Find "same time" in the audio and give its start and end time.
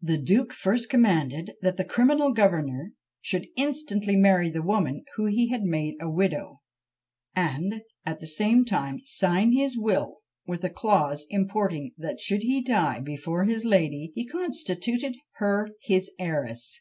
8.26-9.02